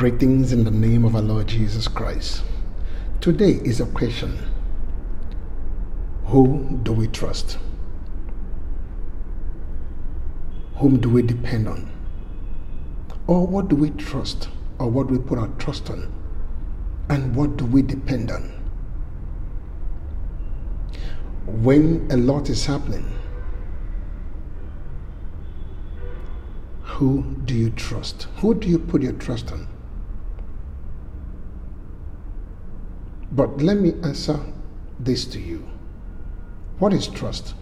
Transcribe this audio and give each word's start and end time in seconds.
Greetings 0.00 0.50
in 0.50 0.64
the 0.64 0.70
name 0.70 1.04
of 1.04 1.14
our 1.14 1.20
Lord 1.20 1.46
Jesus 1.46 1.86
Christ. 1.86 2.42
Today 3.20 3.60
is 3.62 3.82
a 3.82 3.84
question 3.84 4.38
Who 6.24 6.80
do 6.84 6.94
we 6.94 7.06
trust? 7.06 7.58
Whom 10.76 11.00
do 11.00 11.10
we 11.10 11.20
depend 11.20 11.68
on? 11.68 11.92
Or 13.26 13.46
what 13.46 13.68
do 13.68 13.76
we 13.76 13.90
trust? 13.90 14.48
Or 14.78 14.88
what 14.88 15.10
we 15.10 15.18
put 15.18 15.38
our 15.38 15.48
trust 15.58 15.90
on? 15.90 16.10
And 17.10 17.36
what 17.36 17.58
do 17.58 17.66
we 17.66 17.82
depend 17.82 18.30
on? 18.30 18.44
When 21.44 22.08
a 22.10 22.16
lot 22.16 22.48
is 22.48 22.64
happening, 22.64 23.04
who 26.84 27.22
do 27.44 27.52
you 27.52 27.68
trust? 27.68 28.28
Who 28.36 28.54
do 28.54 28.66
you 28.66 28.78
put 28.78 29.02
your 29.02 29.12
trust 29.12 29.52
on? 29.52 29.68
But 33.32 33.62
let 33.62 33.76
me 33.76 33.94
answer 34.02 34.40
this 34.98 35.24
to 35.26 35.40
you. 35.40 35.68
What 36.78 36.92
is 36.92 37.06
trust? 37.06 37.54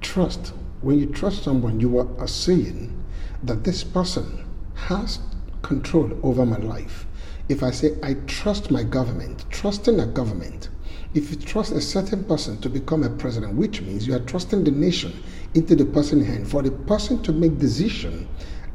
Trust. 0.00 0.52
When 0.80 0.98
you 0.98 1.06
trust 1.06 1.44
someone, 1.44 1.78
you 1.78 1.98
are 1.98 2.26
saying 2.26 3.04
that 3.44 3.62
this 3.62 3.84
person 3.84 4.44
has 4.74 5.20
control 5.62 6.18
over 6.22 6.44
my 6.44 6.56
life. 6.56 7.06
If 7.48 7.62
I 7.62 7.70
say 7.70 7.96
I 8.02 8.14
trust 8.26 8.70
my 8.70 8.82
government, 8.82 9.44
trusting 9.50 10.00
a 10.00 10.06
government, 10.06 10.70
if 11.14 11.30
you 11.30 11.36
trust 11.36 11.72
a 11.72 11.80
certain 11.80 12.24
person 12.24 12.60
to 12.62 12.68
become 12.68 13.04
a 13.04 13.10
president, 13.10 13.54
which 13.54 13.80
means 13.82 14.06
you 14.06 14.14
are 14.14 14.20
trusting 14.20 14.64
the 14.64 14.70
nation 14.70 15.12
into 15.54 15.76
the 15.76 15.84
person's 15.84 16.26
hand 16.26 16.48
for 16.48 16.62
the 16.62 16.70
person 16.70 17.22
to 17.22 17.32
make 17.32 17.58
decision 17.58 18.28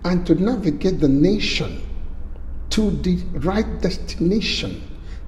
and 0.04 0.26
to 0.28 0.36
navigate 0.36 1.00
the 1.00 1.08
nation 1.08 1.82
to 2.70 2.92
the 2.92 3.16
right 3.40 3.82
destination 3.82 4.82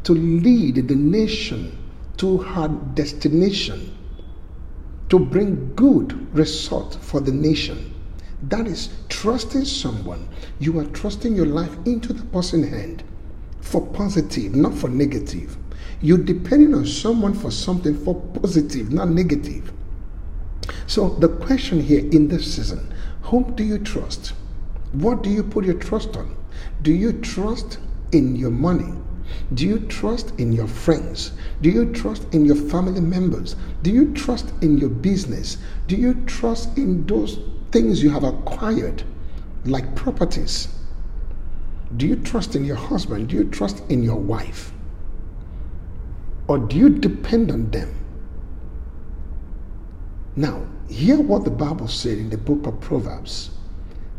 to 0.07 0.13
lead 0.13 0.87
the 0.87 0.95
nation 0.95 1.77
to 2.15 2.37
her 2.37 2.69
destination, 2.93 3.93
to 5.09 5.19
bring 5.19 5.75
good 5.75 6.33
result 6.33 6.97
for 7.01 7.19
the 7.19 7.31
nation. 7.33 7.93
That 8.43 8.67
is 8.67 8.87
trusting 9.09 9.65
someone. 9.65 10.29
You 10.59 10.79
are 10.79 10.85
trusting 10.85 11.35
your 11.35 11.47
life 11.47 11.75
into 11.83 12.13
the 12.13 12.23
person's 12.27 12.69
hand 12.69 13.03
for 13.59 13.85
positive, 13.85 14.55
not 14.55 14.73
for 14.73 14.87
negative. 14.87 15.57
You're 15.99 16.19
depending 16.19 16.73
on 16.73 16.85
someone 16.85 17.33
for 17.33 17.51
something 17.51 18.01
for 18.05 18.15
positive, 18.41 18.93
not 18.93 19.09
negative. 19.09 19.73
So 20.85 21.09
the 21.19 21.27
question 21.27 21.81
here 21.81 21.99
in 21.99 22.29
this 22.29 22.55
season, 22.55 22.93
whom 23.23 23.53
do 23.55 23.63
you 23.65 23.77
trust? 23.77 24.31
What 24.93 25.21
do 25.21 25.29
you 25.29 25.43
put 25.43 25.65
your 25.65 25.79
trust 25.79 26.15
on? 26.15 26.33
Do 26.81 26.93
you 26.93 27.11
trust 27.11 27.79
in 28.13 28.37
your 28.37 28.51
money? 28.51 28.93
Do 29.53 29.65
you 29.65 29.79
trust 29.79 30.33
in 30.39 30.51
your 30.51 30.67
friends? 30.67 31.31
Do 31.61 31.69
you 31.69 31.91
trust 31.93 32.33
in 32.33 32.45
your 32.45 32.55
family 32.55 33.01
members? 33.01 33.55
Do 33.83 33.91
you 33.91 34.13
trust 34.13 34.51
in 34.61 34.77
your 34.77 34.89
business? 34.89 35.57
Do 35.87 35.95
you 35.95 36.13
trust 36.25 36.77
in 36.77 37.05
those 37.05 37.39
things 37.71 38.03
you 38.03 38.09
have 38.09 38.23
acquired, 38.23 39.03
like 39.65 39.95
properties? 39.95 40.67
Do 41.95 42.07
you 42.07 42.17
trust 42.17 42.55
in 42.55 42.65
your 42.65 42.75
husband? 42.75 43.29
Do 43.29 43.35
you 43.35 43.45
trust 43.45 43.81
in 43.89 44.03
your 44.03 44.17
wife? 44.17 44.71
Or 46.47 46.57
do 46.57 46.77
you 46.77 46.89
depend 46.89 47.51
on 47.51 47.71
them? 47.71 47.93
Now, 50.35 50.65
hear 50.87 51.19
what 51.19 51.43
the 51.43 51.51
Bible 51.51 51.87
said 51.87 52.17
in 52.17 52.29
the 52.29 52.37
book 52.37 52.67
of 52.67 52.79
Proverbs 52.79 53.49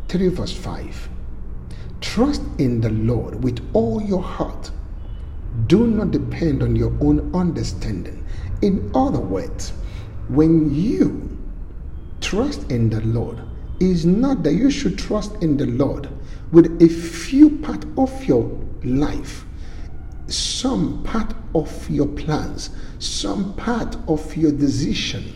3 0.09 0.29
verse 0.29 0.53
5. 0.53 1.09
Trust 2.01 2.43
in 2.59 2.81
the 2.81 2.91
Lord 2.91 3.43
with 3.45 3.61
all 3.73 4.03
your 4.03 4.23
heart 4.23 4.71
do 5.67 5.87
not 5.87 6.11
depend 6.11 6.63
on 6.63 6.77
your 6.77 6.93
own 7.01 7.35
understanding. 7.35 8.25
In 8.63 8.91
other 8.95 9.21
words, 9.21 9.73
when 10.29 10.75
you 10.75 11.37
trust 12.21 12.71
in 12.71 12.91
the 12.91 13.01
Lord, 13.01 13.41
is 13.81 14.05
not 14.05 14.43
that 14.43 14.55
you 14.55 14.71
should 14.71 14.99
trust 14.99 15.35
in 15.43 15.57
the 15.57 15.67
Lord 15.67 16.09
with 16.51 16.83
a 16.83 16.89
few 16.89 17.59
part 17.59 17.85
of 17.97 18.25
your 18.25 18.45
life, 18.83 19.45
some 20.27 21.03
part 21.05 21.35
of 21.55 21.89
your 21.89 22.07
plans, 22.07 22.71
some 22.99 23.55
part 23.55 23.97
of 24.09 24.37
your 24.37 24.53
decision. 24.53 25.33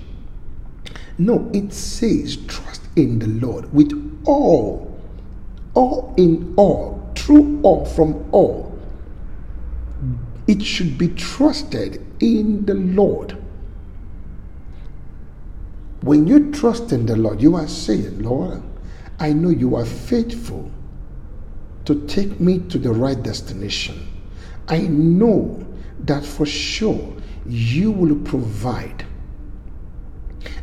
No, 1.18 1.50
it 1.52 1.72
says 1.72 2.36
trust 2.48 2.82
in 2.96 3.18
the 3.18 3.28
Lord 3.28 3.72
with 3.72 3.92
all, 4.24 5.00
all 5.74 6.14
in 6.16 6.52
all, 6.56 7.12
through 7.14 7.60
all, 7.62 7.84
from 7.84 8.28
all 8.32 8.71
it 10.46 10.62
should 10.62 10.98
be 10.98 11.08
trusted 11.08 12.04
in 12.20 12.64
the 12.66 12.74
Lord. 12.74 13.36
When 16.02 16.26
you 16.26 16.50
trust 16.50 16.92
in 16.92 17.06
the 17.06 17.16
Lord, 17.16 17.40
you 17.40 17.54
are 17.54 17.68
saying, 17.68 18.22
Lord, 18.22 18.62
I 19.20 19.32
know 19.32 19.50
you 19.50 19.76
are 19.76 19.84
faithful 19.84 20.70
to 21.84 22.06
take 22.06 22.40
me 22.40 22.58
to 22.70 22.78
the 22.78 22.92
right 22.92 23.20
destination. 23.22 24.06
I 24.68 24.78
know 24.78 25.64
that 26.00 26.24
for 26.24 26.46
sure 26.46 27.14
you 27.46 27.92
will 27.92 28.16
provide. 28.20 29.06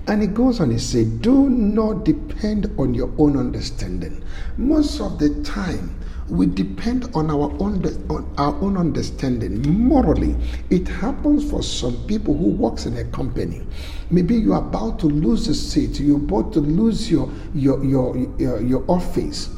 And 0.08 0.24
it 0.24 0.34
goes 0.34 0.60
on, 0.60 0.72
he 0.72 0.80
said, 0.80 1.22
Do 1.22 1.50
not 1.50 2.04
depend 2.04 2.74
on 2.78 2.94
your 2.94 3.14
own 3.18 3.38
understanding. 3.38 4.24
Most 4.58 5.00
of 5.00 5.20
the 5.20 5.42
time, 5.44 5.99
we 6.30 6.46
depend 6.46 7.10
on 7.16 7.32
our 7.32 7.52
own 7.60 7.84
on 8.10 8.34
our 8.38 8.56
own 8.62 8.78
understanding. 8.78 9.62
Morally 9.62 10.36
it 10.70 10.88
happens 10.88 11.50
for 11.50 11.64
some 11.64 11.96
people 12.06 12.38
who 12.38 12.50
works 12.52 12.86
in 12.86 12.98
a 12.98 13.06
company. 13.06 13.66
Maybe 14.12 14.36
you're 14.36 14.58
about 14.58 15.00
to 15.00 15.08
lose 15.08 15.48
a 15.48 15.56
seat. 15.56 16.00
You're 16.00 16.18
about 16.18 16.54
to 16.54 16.60
lose 16.60 17.10
your 17.10 17.32
your 17.54 17.84
your 17.84 18.18
your, 18.38 18.62
your 18.62 18.86
office. 18.88 19.50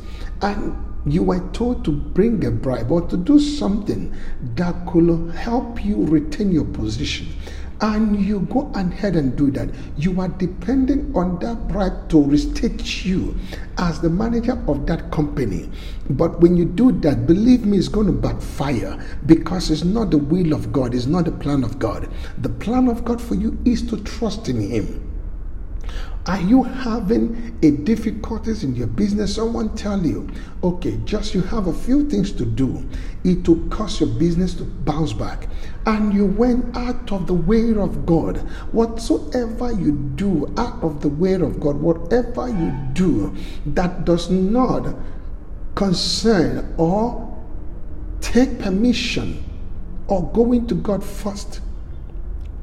And 0.41 0.75
you 1.05 1.23
were 1.23 1.39
told 1.51 1.83
to 1.85 1.91
bring 1.91 2.45
a 2.45 2.51
bribe 2.51 2.91
or 2.91 3.01
to 3.07 3.17
do 3.17 3.39
something 3.39 4.15
that 4.55 4.75
could 4.87 5.31
help 5.33 5.83
you 5.83 6.05
retain 6.05 6.51
your 6.51 6.65
position 6.65 7.27
and 7.81 8.23
you 8.23 8.41
go 8.41 8.71
ahead 8.75 9.15
and 9.15 9.35
do 9.35 9.49
that, 9.51 9.69
you 9.97 10.19
are 10.21 10.27
depending 10.27 11.11
on 11.15 11.39
that 11.39 11.67
bribe 11.67 12.09
to 12.09 12.23
restate 12.23 13.03
you 13.03 13.35
as 13.79 13.99
the 13.99 14.09
manager 14.09 14.61
of 14.67 14.85
that 14.85 15.11
company. 15.11 15.69
But 16.11 16.39
when 16.41 16.55
you 16.55 16.65
do 16.65 16.91
that, 17.01 17.25
believe 17.25 17.65
me, 17.65 17.77
it's 17.79 17.87
going 17.87 18.07
to 18.07 18.13
backfire 18.13 19.03
because 19.25 19.71
it's 19.71 19.83
not 19.83 20.11
the 20.11 20.19
will 20.19 20.53
of 20.53 20.71
God, 20.71 20.93
it's 20.93 21.07
not 21.07 21.25
the 21.25 21.31
plan 21.31 21.63
of 21.63 21.79
God. 21.79 22.09
The 22.37 22.49
plan 22.49 22.87
of 22.87 23.03
God 23.03 23.19
for 23.21 23.35
you 23.35 23.57
is 23.65 23.81
to 23.89 23.97
trust 24.03 24.47
in 24.47 24.61
Him. 24.61 25.10
Are 26.27 26.39
you 26.39 26.61
having 26.61 27.57
a 27.63 27.71
difficulties 27.71 28.63
in 28.63 28.75
your 28.75 28.85
business? 28.85 29.35
Someone 29.35 29.75
tell 29.75 30.05
you, 30.05 30.29
okay, 30.63 30.99
just 31.03 31.33
you 31.33 31.41
have 31.41 31.65
a 31.65 31.73
few 31.73 32.07
things 32.07 32.31
to 32.33 32.45
do. 32.45 32.87
It 33.23 33.47
will 33.47 33.67
cause 33.69 33.99
your 33.99 34.09
business 34.09 34.53
to 34.55 34.63
bounce 34.63 35.13
back. 35.13 35.49
And 35.87 36.13
you 36.13 36.27
went 36.27 36.77
out 36.77 37.11
of 37.11 37.25
the 37.25 37.33
way 37.33 37.73
of 37.73 38.05
God. 38.05 38.37
Whatsoever 38.71 39.71
you 39.71 39.93
do 40.15 40.53
out 40.57 40.83
of 40.83 41.01
the 41.01 41.09
way 41.09 41.33
of 41.33 41.59
God, 41.59 41.77
whatever 41.77 42.47
you 42.47 42.71
do 42.93 43.35
that 43.65 44.05
does 44.05 44.29
not 44.29 44.95
concern 45.73 46.71
or 46.77 47.27
take 48.19 48.59
permission 48.59 49.43
or 50.07 50.31
going 50.33 50.67
to 50.67 50.75
God 50.75 51.03
first 51.03 51.61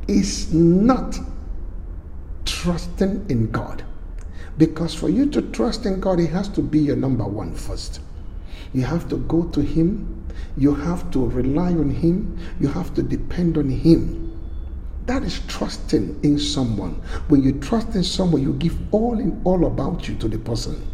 is 0.06 0.54
not 0.54 1.18
trusting 2.58 3.24
in 3.28 3.48
God. 3.52 3.84
Because 4.56 4.92
for 4.92 5.08
you 5.08 5.30
to 5.30 5.42
trust 5.42 5.86
in 5.86 6.00
God, 6.00 6.18
He 6.18 6.26
has 6.26 6.48
to 6.50 6.60
be 6.60 6.80
your 6.80 6.96
number 6.96 7.24
one 7.24 7.54
first. 7.54 8.00
You 8.72 8.82
have 8.82 9.08
to 9.10 9.16
go 9.16 9.44
to 9.44 9.60
Him, 9.60 10.26
you 10.56 10.74
have 10.74 11.08
to 11.12 11.24
rely 11.24 11.68
on 11.68 11.90
Him, 11.90 12.36
you 12.58 12.66
have 12.66 12.92
to 12.94 13.02
depend 13.02 13.56
on 13.56 13.70
Him. 13.70 14.24
That 15.06 15.22
is 15.22 15.40
trusting 15.46 16.18
in 16.24 16.38
someone. 16.38 16.94
When 17.28 17.44
you 17.44 17.52
trust 17.60 17.94
in 17.94 18.02
someone, 18.02 18.42
you 18.42 18.54
give 18.54 18.76
all 18.92 19.18
in 19.20 19.40
all 19.44 19.66
about 19.66 20.08
you 20.08 20.16
to 20.16 20.28
the 20.28 20.38
person. 20.38 20.84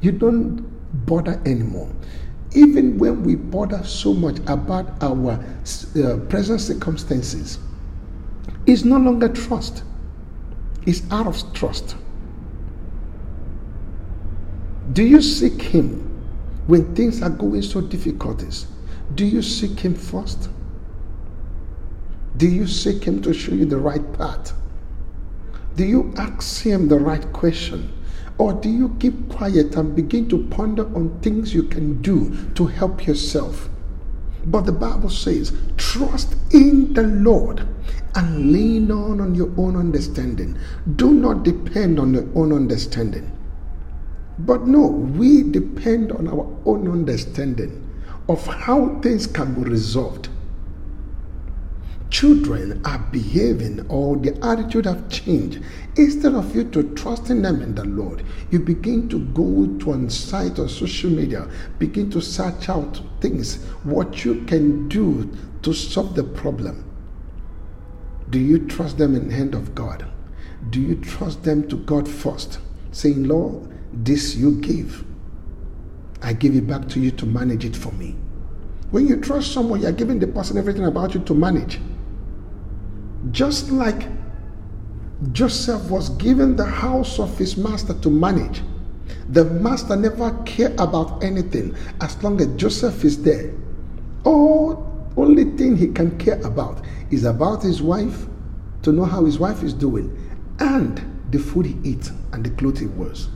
You 0.00 0.12
don't 0.12 0.62
bother 1.06 1.42
anymore. 1.44 1.90
Even 2.54 2.98
when 2.98 3.24
we 3.24 3.34
bother 3.34 3.82
so 3.82 4.14
much 4.14 4.38
about 4.46 5.02
our 5.02 5.32
uh, 5.32 6.16
present 6.28 6.60
circumstances, 6.60 7.58
it's 8.66 8.84
no 8.84 8.96
longer 8.96 9.28
trust 9.28 9.82
is 10.86 11.02
out 11.10 11.26
of 11.26 11.52
trust. 11.52 11.96
Do 14.92 15.02
you 15.02 15.20
seek 15.22 15.60
Him 15.60 16.00
when 16.66 16.94
things 16.94 17.22
are 17.22 17.30
going 17.30 17.62
so 17.62 17.80
difficulties? 17.80 18.66
Do 19.14 19.24
you 19.24 19.42
seek 19.42 19.80
Him 19.80 19.94
first? 19.94 20.48
Do 22.36 22.48
you 22.48 22.66
seek 22.66 23.04
Him 23.04 23.22
to 23.22 23.32
show 23.32 23.52
you 23.52 23.64
the 23.64 23.78
right 23.78 24.12
path? 24.14 24.52
Do 25.76 25.84
you 25.84 26.12
ask 26.16 26.62
Him 26.62 26.88
the 26.88 26.98
right 26.98 27.32
question? 27.32 27.92
Or 28.38 28.52
do 28.52 28.68
you 28.68 28.96
keep 28.98 29.28
quiet 29.28 29.76
and 29.76 29.94
begin 29.94 30.28
to 30.28 30.46
ponder 30.48 30.84
on 30.94 31.20
things 31.20 31.54
you 31.54 31.62
can 31.64 32.02
do 32.02 32.34
to 32.54 32.66
help 32.66 33.06
yourself? 33.06 33.68
But 34.46 34.62
the 34.62 34.72
Bible 34.72 35.10
says, 35.10 35.56
trust 35.76 36.36
in 36.52 36.92
the 36.94 37.04
Lord 37.04 37.66
and 38.14 38.52
lean 38.52 38.90
on 38.90 39.20
on 39.20 39.34
your 39.34 39.52
own 39.56 39.76
understanding. 39.76 40.58
Do 40.96 41.12
not 41.12 41.42
depend 41.42 41.98
on 41.98 42.14
your 42.14 42.28
own 42.34 42.52
understanding. 42.52 43.30
But 44.38 44.66
no, 44.66 44.86
we 44.86 45.42
depend 45.42 46.12
on 46.12 46.28
our 46.28 46.46
own 46.64 46.90
understanding 46.90 47.80
of 48.28 48.46
how 48.46 49.00
things 49.00 49.26
can 49.26 49.54
be 49.54 49.68
resolved 49.68 50.28
children 52.14 52.80
are 52.84 53.00
behaving 53.10 53.84
or 53.88 54.16
their 54.16 54.36
attitude 54.44 54.84
have 54.86 55.08
changed 55.08 55.60
instead 55.96 56.32
of 56.32 56.54
you 56.54 56.62
to 56.62 56.94
trusting 56.94 57.42
them 57.42 57.60
in 57.60 57.74
the 57.74 57.84
lord 57.84 58.24
you 58.52 58.60
begin 58.60 59.08
to 59.08 59.18
go 59.40 59.66
to 59.80 59.90
on 59.90 60.08
site 60.08 60.56
or 60.60 60.68
social 60.68 61.10
media 61.10 61.48
begin 61.80 62.08
to 62.08 62.20
search 62.20 62.68
out 62.68 63.00
things 63.20 63.64
what 63.82 64.24
you 64.24 64.44
can 64.44 64.86
do 64.88 65.28
to 65.60 65.72
solve 65.72 66.14
the 66.14 66.22
problem 66.22 66.84
do 68.30 68.38
you 68.38 68.66
trust 68.66 68.98
them 68.98 69.14
in 69.14 69.28
the 69.28 69.34
hand 69.34 69.54
of 69.54 69.74
god? 69.74 70.06
Do 70.70 70.80
you 70.80 70.96
trust 70.96 71.42
them 71.44 71.68
to 71.68 71.76
god 71.76 72.08
first 72.08 72.58
saying 72.92 73.24
lord 73.24 73.68
this 73.92 74.34
you 74.34 74.60
give. 74.60 75.04
I 76.22 76.32
give 76.32 76.56
it 76.56 76.66
back 76.66 76.88
to 76.90 77.00
you 77.00 77.10
to 77.12 77.26
manage 77.26 77.64
it 77.64 77.76
for 77.76 77.92
me. 77.92 78.16
When 78.90 79.06
you 79.06 79.16
trust 79.20 79.52
someone 79.52 79.82
you're 79.82 79.92
giving 79.92 80.18
the 80.18 80.26
person 80.26 80.56
everything 80.56 80.86
about 80.86 81.14
you 81.14 81.20
to 81.20 81.34
manage. 81.34 81.78
Just 83.30 83.70
like 83.70 84.08
Joseph 85.32 85.90
was 85.90 86.10
given 86.10 86.56
the 86.56 86.64
house 86.64 87.18
of 87.18 87.36
his 87.38 87.56
master 87.56 87.94
to 87.94 88.10
manage, 88.10 88.62
the 89.28 89.44
master 89.44 89.96
never 89.96 90.30
cared 90.44 90.78
about 90.78 91.22
anything 91.22 91.74
as 92.00 92.22
long 92.22 92.40
as 92.40 92.48
Joseph 92.56 93.04
is 93.04 93.22
there. 93.22 93.52
All 94.24 94.53
only 95.16 95.44
thing 95.56 95.76
he 95.76 95.88
can 95.88 96.18
care 96.18 96.40
about 96.42 96.84
is 97.10 97.24
about 97.24 97.62
his 97.62 97.80
wife, 97.80 98.26
to 98.82 98.92
know 98.92 99.04
how 99.04 99.24
his 99.24 99.38
wife 99.38 99.62
is 99.62 99.72
doing, 99.72 100.16
and 100.58 101.02
the 101.30 101.38
food 101.38 101.66
he 101.66 101.78
eats 101.84 102.10
and 102.32 102.44
the 102.44 102.50
clothes 102.50 102.80
he 102.80 102.86
wears. 102.86 103.28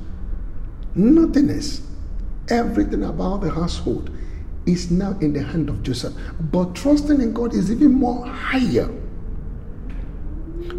Nothing 0.95 1.51
else. 1.51 1.83
Everything 2.51 3.05
about 3.05 3.43
the 3.43 3.51
household 3.51 4.11
is 4.67 4.91
now 4.91 5.17
in 5.21 5.33
the 5.33 5.43
hand 5.43 5.69
of 5.69 5.83
Joseph. 5.83 6.15
But 6.41 6.75
trusting 6.75 7.21
in 7.21 7.33
God 7.33 7.55
is 7.55 7.71
even 7.71 7.93
more 7.93 8.27
higher 8.27 8.89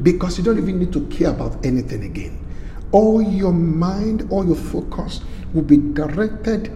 because 0.03 0.37
you 0.37 0.43
don't 0.43 0.57
even 0.57 0.79
need 0.79 0.93
to 0.93 1.05
care 1.07 1.29
about 1.29 1.65
anything 1.65 2.03
again. 2.03 2.45
All 2.91 3.21
your 3.21 3.53
mind, 3.53 4.27
all 4.31 4.45
your 4.45 4.55
focus 4.55 5.21
will 5.53 5.63
be 5.63 5.77
directed 5.77 6.71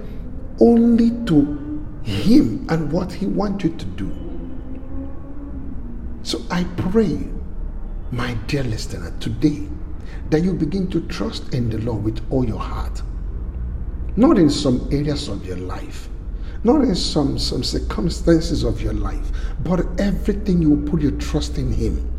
only 0.59 1.11
to 1.25 1.59
Him 2.03 2.65
and 2.69 2.91
what 2.91 3.11
He 3.11 3.25
wants 3.25 3.63
you 3.63 3.75
to 3.75 3.85
do. 3.85 4.11
So 6.23 6.41
I 6.49 6.63
pray, 6.77 7.27
my 8.11 8.33
dear 8.47 8.63
listener, 8.63 9.13
today 9.19 9.67
that 10.29 10.41
you 10.41 10.53
begin 10.53 10.89
to 10.89 11.01
trust 11.07 11.53
in 11.53 11.69
the 11.69 11.77
Lord 11.79 12.03
with 12.03 12.21
all 12.31 12.45
your 12.45 12.59
heart. 12.59 13.01
Not 14.15 14.37
in 14.37 14.49
some 14.49 14.87
areas 14.91 15.27
of 15.27 15.45
your 15.45 15.57
life, 15.57 16.09
not 16.63 16.81
in 16.81 16.95
some, 16.95 17.37
some 17.37 17.63
circumstances 17.63 18.63
of 18.63 18.81
your 18.81 18.93
life, 18.93 19.31
but 19.63 19.85
everything 19.99 20.61
you 20.61 20.83
put 20.89 21.01
your 21.01 21.11
trust 21.11 21.57
in 21.57 21.73
Him. 21.73 22.09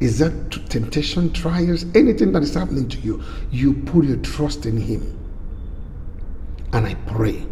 Is 0.00 0.18
that 0.18 0.50
temptation, 0.70 1.32
trials, 1.32 1.84
anything 1.94 2.32
that 2.32 2.42
is 2.42 2.54
happening 2.54 2.88
to 2.88 2.98
you? 3.00 3.22
You 3.50 3.74
put 3.74 4.06
your 4.06 4.16
trust 4.18 4.66
in 4.66 4.76
Him. 4.76 5.16
And 6.72 6.86
I 6.86 6.94
pray 7.06 7.46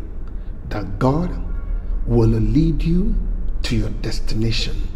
that 0.70 0.99
God 0.99 1.31
will 2.06 2.29
lead 2.29 2.82
you 2.82 3.15
to 3.62 3.76
your 3.76 3.91
destination 3.91 4.88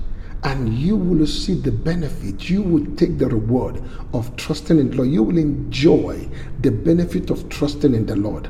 and 0.45 0.75
you 0.75 0.97
will 0.97 1.27
see 1.27 1.55
the 1.55 1.71
benefit. 1.71 2.51
You 2.51 2.63
will 2.63 2.97
take 2.97 3.19
the 3.19 3.29
reward 3.29 3.83
of 4.13 4.35
trusting 4.37 4.79
in 4.79 4.91
the 4.91 4.97
Lord. 4.97 5.11
You 5.11 5.23
will 5.23 5.39
enjoy 5.39 6.29
the 6.61 6.71
benefit 6.71 7.31
of 7.31 7.49
trusting 7.49 7.95
in 7.95 8.07
the 8.07 8.17
Lord. 8.17 8.49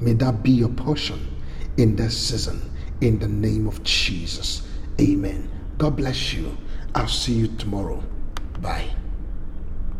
May 0.00 0.12
that 0.14 0.42
be 0.42 0.52
your 0.52 0.68
portion 0.68 1.18
in 1.76 1.96
this 1.96 2.16
season. 2.16 2.70
In 3.00 3.18
the 3.18 3.28
name 3.28 3.66
of 3.66 3.82
Jesus. 3.82 4.66
Amen. 5.00 5.50
God 5.78 5.96
bless 5.96 6.32
you. 6.32 6.56
I'll 6.94 7.08
see 7.08 7.32
you 7.32 7.48
tomorrow. 7.48 8.02
Bye. 8.60 9.03